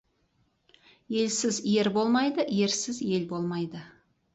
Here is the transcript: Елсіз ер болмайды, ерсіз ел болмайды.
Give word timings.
Елсіз 1.25 1.61
ер 1.85 1.93
болмайды, 2.01 2.49
ерсіз 2.67 3.05
ел 3.15 3.33
болмайды. 3.33 3.89